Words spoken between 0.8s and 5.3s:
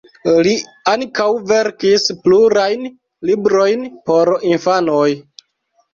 ankaŭ verkis plurajn librojn por infanoj.